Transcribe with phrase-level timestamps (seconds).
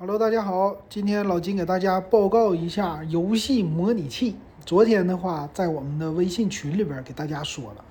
[0.00, 4.36] Hello，大家好，今天老金给大家报告一下游戏模拟器。
[4.64, 7.84] 昨天的话，在我们的微信群里边给大家说了，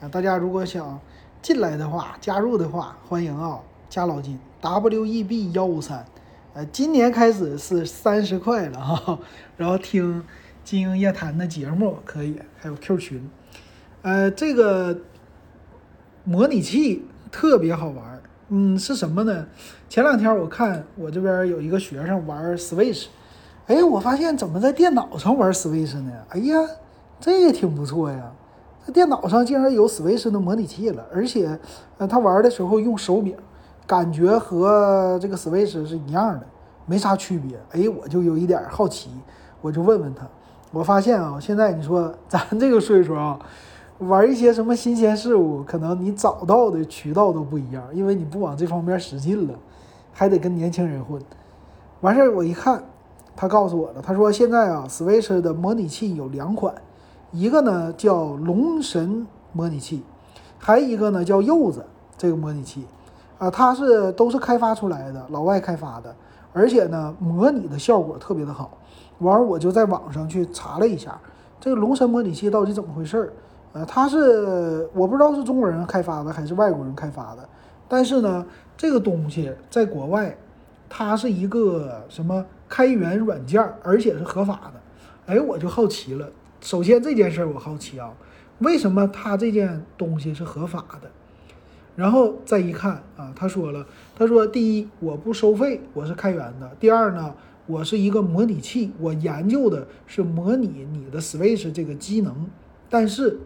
[0.00, 0.98] 啊，大家如果想
[1.40, 6.04] 进来的话，加入的话，欢迎啊，加老金 W E B 幺五三，
[6.52, 9.16] 呃，今年开始是三十块了哈，
[9.56, 10.24] 然后听
[10.64, 13.30] 金鹰夜谈的节目可以，还有 Q 群，
[14.02, 14.98] 呃，这个
[16.24, 18.20] 模拟器特别好玩。
[18.48, 19.44] 嗯，是什么呢？
[19.88, 23.06] 前两天我看我这边有一个学生玩 Switch，
[23.66, 26.12] 哎，我发现怎么在电脑上玩 Switch 呢？
[26.28, 26.56] 哎呀，
[27.18, 28.30] 这也挺不错呀！
[28.86, 31.58] 在电脑上竟然有 Switch 的模拟器了，而且，
[31.98, 33.34] 呃，他玩的时候用手柄，
[33.84, 36.46] 感觉和这个 Switch 是一样的，
[36.86, 37.58] 没啥区别。
[37.72, 39.10] 哎，我就有一点好奇，
[39.60, 40.24] 我就问问他，
[40.70, 43.36] 我发现啊，现在你说咱这个岁数啊。
[43.98, 49.54] 玩一些什么新鲜事物，可能你找到的渠道都不一样，因为你不往这方面使劲了，
[50.12, 51.20] 还得跟年轻人混。
[52.02, 52.84] 完事儿我一看，
[53.34, 56.74] 他告诉我了，他说现在啊，Switch 的模拟器有两款，
[57.32, 60.02] 一个呢叫龙神模拟器，
[60.58, 61.82] 还一个呢叫柚子
[62.18, 62.84] 这个模拟器，
[63.38, 66.14] 啊，它是都是开发出来的，老外开发的，
[66.52, 68.76] 而且呢模拟的效果特别的好。
[69.20, 71.18] 完我就在网上去查了一下，
[71.58, 73.32] 这个龙神模拟器到底怎么回事儿。
[73.76, 77.46] 呃，它是我不知道是中国人开发的还是外国人开发的，
[77.86, 80.34] 但是呢，这个东西在国外，
[80.88, 84.80] 它是一个什么开源软件，而且是合法的。
[85.34, 86.26] 哎，我就好奇了。
[86.62, 88.10] 首先这件事儿我好奇啊，
[88.60, 91.10] 为什么它这件东西是合法的？
[91.96, 97.34] 然后再一看啊，他说了，他说第一，我不收费，我是开源的；第二呢，
[97.66, 102.46] 我是一个模拟器，我研究的是模拟你的 Switch 这个机能，
[102.88, 103.38] 但是。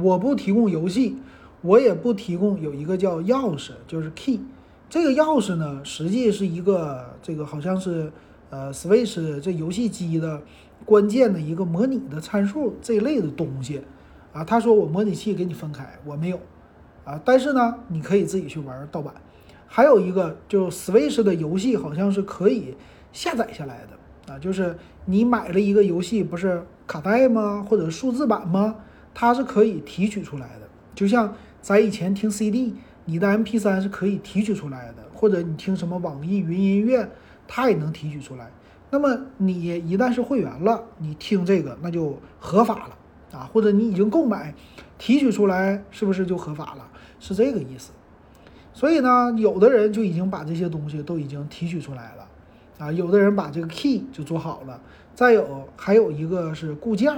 [0.00, 1.16] 我不提供游戏，
[1.62, 4.40] 我也不提供有一个叫钥匙，就是 key。
[4.88, 8.12] 这个钥匙呢，实际是一个这个好像是
[8.50, 10.42] 呃 Switch 这游戏机的
[10.84, 13.80] 关键的一个模拟的参数这一类的东西
[14.32, 14.44] 啊。
[14.44, 16.38] 他说我模拟器给你分开，我没有
[17.04, 17.20] 啊。
[17.24, 19.12] 但是呢，你可以自己去玩盗版。
[19.66, 22.76] 还有一个就 Switch 的游戏好像是可以
[23.12, 24.76] 下载下来的啊，就是
[25.06, 27.66] 你买了一个游戏，不是卡带吗？
[27.68, 28.76] 或者数字版吗？
[29.18, 32.74] 它是可以提取出来的，就像咱以前听 CD，
[33.06, 37.08] 你的 MP3 是可以提取出来的，或者你听什么网易云音乐，
[37.48, 38.50] 它也能提取出来。
[38.90, 44.54] 那么你一旦是会员了，你听这个那就合法了啊，或者你已经购买
[44.98, 46.86] 提取出来，是不是就合法了？
[47.18, 47.92] 是这个意思。
[48.74, 52.28] 所以呢，有的人就已经把这些东西都已经提取出来了
[52.76, 54.78] 啊，有的人把这个 key 就做好了，
[55.14, 57.10] 再有还有一个是固件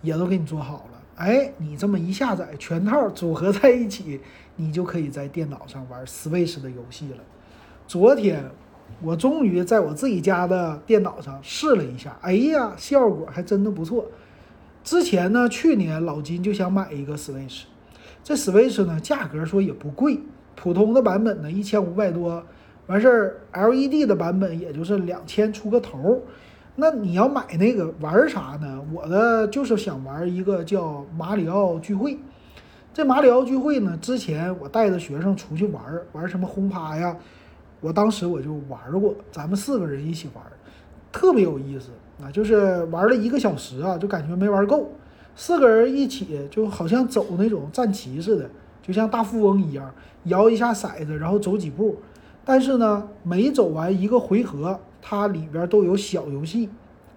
[0.00, 0.99] 也都给你做好了。
[1.20, 4.18] 哎，你这么一下载，全套组合在一起，
[4.56, 7.18] 你就可以在电脑上玩 Switch 的游戏了。
[7.86, 8.42] 昨天
[9.02, 14.06] 我终于在我自己家的电脑上试了一下，哎呀，效果还真的不错。
[14.82, 17.64] 之前呢，去年老金就想买一个 Switch，
[18.24, 20.20] 这 Switch 呢价格说也不贵，
[20.56, 22.42] 普通的版本呢一千五百多，
[22.86, 26.22] 完事儿 LED 的版本也就是两千出个头。
[26.80, 28.82] 那你要买那个玩啥呢？
[28.90, 32.18] 我的就是想玩一个叫马里奥聚会。
[32.94, 35.82] 这马里奥聚会呢，之前我带着学生出去玩，
[36.12, 37.14] 玩什么轰趴呀，
[37.82, 40.42] 我当时我就玩过，咱们四个人一起玩，
[41.12, 41.90] 特别有意思
[42.24, 42.32] 啊！
[42.32, 44.90] 就是玩了一个小时啊，就感觉没玩够。
[45.36, 48.48] 四个人一起就好像走那种战棋似的，
[48.82, 49.92] 就像大富翁一样，
[50.24, 51.98] 摇一下骰子，然后走几步。
[52.42, 54.80] 但是呢，每走完一个回合。
[55.02, 56.68] 它里边都有小游戏，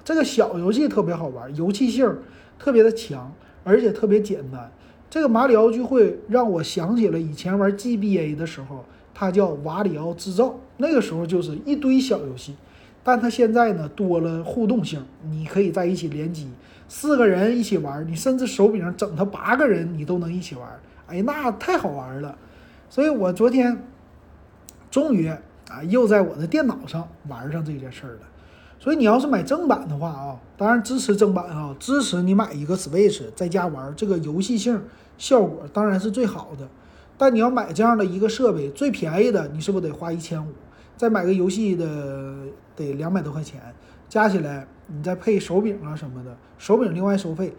[0.03, 2.17] 这个小游戏特别好玩，游戏性
[2.57, 3.33] 特别的强，
[3.63, 4.71] 而且特别简单。
[5.09, 8.83] 这个马里奥聚会让我想起了以前玩 GBA 的时候，
[9.13, 12.55] 它叫瓦里奥制造，那个时候就是一堆小游戏，
[13.03, 16.49] 但它现在呢多了互动性，你可以在一起联机，
[16.87, 20.67] 四个人一起玩，你甚至手柄整它八个人你都能一起玩，
[21.07, 22.37] 哎，那太好玩了。
[22.89, 23.83] 所以我昨天
[24.89, 25.31] 终于。
[25.73, 28.19] 啊，又在我的电脑上玩上这件事儿了，
[28.79, 34.79] 所以你要是买正版的话啊，当然支持正版啊，支持你买一个 Switch 在家玩，这个游戏性
[35.17, 36.67] 效果当然是最好的。
[37.17, 40.51] 但你要买这样的一个设备，最便宜的你是不是得花一千五？
[40.95, 42.35] 再买个游戏的
[42.75, 43.59] 得两百多块钱，
[44.07, 47.55] 加起来你再配手柄啊什么的，手柄另外收费，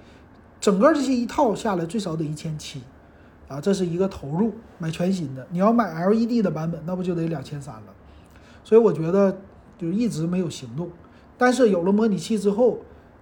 [0.61, 2.81] 整个这些一套下来最少得一千七。
[3.47, 5.47] 啊，这是一个投入，买全新的。
[5.51, 7.83] 你要买 LED 的版本，那不就得两千三了？
[8.65, 9.39] 所以我觉得
[9.79, 10.91] 就一直没有行动。
[11.37, 12.79] 但是有了模拟器之后，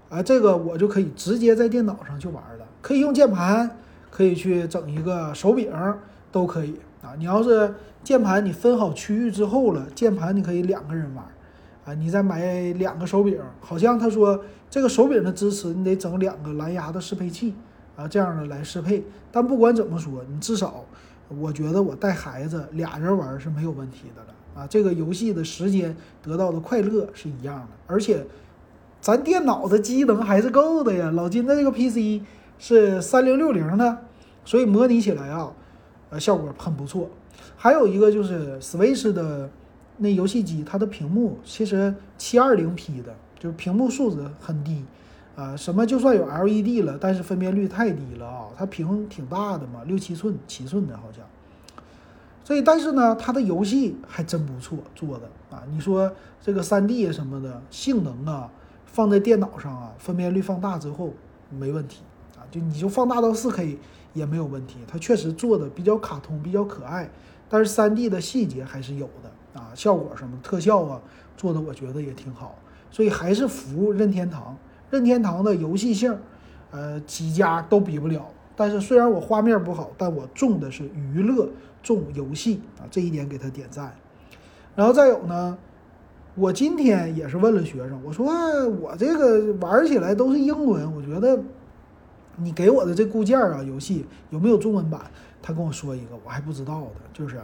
[0.08, 3.78] 啊，这个我就可以直接在电脑上去玩了，可以用键盘，
[4.10, 5.70] 可以去整一个手柄，
[6.30, 7.14] 都可以啊。
[7.18, 7.74] 你要是
[8.04, 11.24] 键盘你分好区域之后了，键盘你可以两个人玩
[11.84, 11.94] 啊。
[11.94, 12.44] 你再买
[12.74, 17.54] 两个手柄，好像他说这个手柄的支持，你得整两个蓝牙的适配器
[17.96, 19.02] 啊，这样的来适配。
[19.30, 20.84] 但不管怎么说，你至少
[21.38, 24.66] 我觉得我带孩子俩人玩是没有问题的了啊。
[24.66, 28.24] 这个游戏的时间得到的快乐是一样的，而且
[29.00, 31.10] 咱电脑的机能还是够的呀。
[31.10, 32.24] 老金的这个 PC
[32.58, 33.98] 是三零六零的。
[34.44, 35.52] 所以模拟起来啊，
[36.10, 37.08] 呃，效果很不错。
[37.56, 39.48] 还有一个就是 Switch 的
[39.98, 44.84] 那游戏机，它的屏幕其实七二零 P 的，就是屏幕素质很低
[45.36, 45.56] 啊。
[45.56, 48.46] 什么就算有 LED 了，但是分辨率太低了啊。
[48.56, 51.24] 它屏挺大的嘛，六七寸、七寸的好像。
[52.44, 55.62] 所以，但是呢，它的游戏还真不错做的啊。
[55.70, 58.50] 你说这个三 D 什么的性能啊，
[58.86, 61.12] 放在电脑上啊，分辨率放大之后
[61.50, 62.02] 没问题
[62.36, 62.42] 啊。
[62.50, 63.78] 就你就放大到四 K。
[64.14, 67.10] 也没有问题，它确实做的比较卡通，比较可爱，
[67.48, 71.00] 但是三 D 的细节还是有的啊，效果什么特效啊，
[71.34, 72.54] 做的我觉得也挺好，
[72.90, 74.54] 所以还是服任天堂。
[74.92, 76.14] 任天堂的游戏性，
[76.70, 78.28] 呃，几家都比不了。
[78.54, 81.48] 但是虽然我画面不好，但我重的是娱乐，
[81.82, 83.90] 重游戏啊，这一点给他点赞。
[84.76, 85.56] 然后再有呢，
[86.34, 91.42] 我今天也是问了学生，我说我这个玩起来都是英文，我觉得。
[92.36, 94.98] 你给我的这固件啊，游戏有没有中文版？
[95.42, 97.38] 他跟我说一个，我还不知道的，就是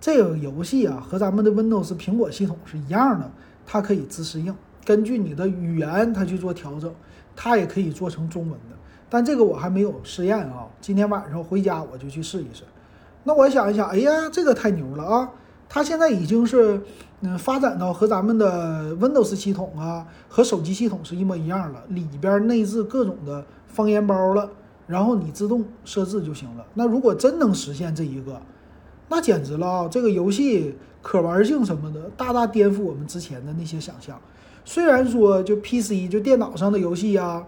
[0.00, 3.30] 这个游戏啊，和咱们的 Windows 苹果系统是一样的，
[3.64, 4.52] 它可以自适应，
[4.84, 6.92] 根据你的语言它去做调整，
[7.34, 8.76] 它也可以做成中文的。
[9.08, 12.62] 但这个我还没有试验啊，今天晚上回家我就去试一试。
[13.24, 15.30] 那我想一想，哎呀，这个太牛了啊！
[15.68, 16.80] 它现在已经是
[17.20, 23.44] 嗯发展到和咱们的 Windows 系统啊和手机系统是一模一样了，里边内置各种的。
[23.72, 24.50] 方言包了，
[24.88, 26.66] 然后你自动设置就行了。
[26.74, 28.42] 那如果真能实现这一个，
[29.08, 29.88] 那简直了啊！
[29.88, 34.20] 这个游戏可玩性什么的，大大颠覆我们之前的那些想象。
[34.70, 37.44] 虽然说就 PC 就电脑上的游戏呀，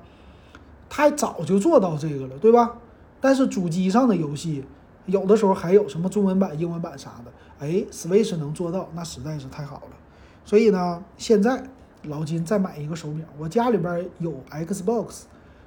[0.90, 2.78] 它早就做到这个了，对吧？
[3.20, 4.64] 但是主机上的游戏，
[5.06, 7.30] 有的时候还有什么中文版、英文版啥的，
[7.60, 9.96] 哎，Switch 能做到，那实在是太好了。
[10.44, 11.62] 所以呢，现在
[12.08, 15.20] 老金再买一个手柄，我家里边有 Xbox。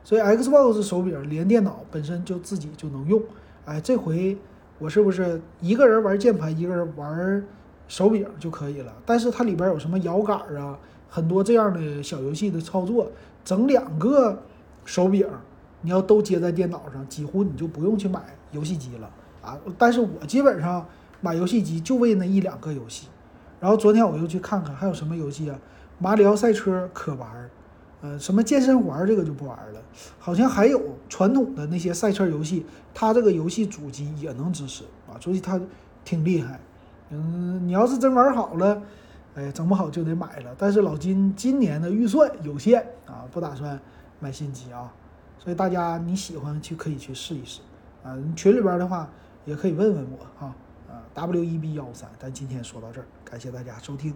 [0.03, 3.23] 所以 Xbox 手柄连电脑本身就自己就能用，
[3.63, 4.37] 哎，这回
[4.77, 7.41] 我是不是一个人玩键盘，一个人玩
[7.87, 8.91] 手柄就可以了？
[9.05, 10.77] 但是它里边有什么摇杆啊，
[11.15, 13.09] 很多这样的小游戏的操作，
[13.45, 14.37] 整两个
[14.83, 15.25] 手柄，
[15.79, 18.21] 你要都接在电脑上，几乎你就不用去买
[18.51, 19.09] 游戏机了
[19.41, 19.57] 啊！
[19.77, 20.85] 但是我基本上
[21.21, 23.07] 买游戏机就为那一两个游戏，
[23.61, 25.57] 然后昨天我又去看看还有什么游戏啊，
[25.99, 27.49] 马里奥赛车可玩儿。
[28.01, 29.81] 呃，什么健身环这个就不玩了，
[30.19, 35.57] 好像还有传统的那些赛车游戏，它这个游戏主机也能支持啊，所以它
[36.03, 36.59] 挺厉害。
[37.11, 38.81] 嗯，你要是真玩好了，
[39.35, 40.55] 哎，整不好就得买了。
[40.57, 43.79] 但是老金今年的预算有限啊，不打算
[44.19, 44.93] 买新机啊，
[45.37, 47.61] 所以大家你喜欢去可以去试一试
[48.03, 48.17] 啊。
[48.35, 49.09] 群里边的话
[49.43, 50.55] 也可以问问我啊
[50.89, 52.09] 啊，W E B 幺三。
[52.17, 54.13] 咱今天说到这儿，感谢大家收听。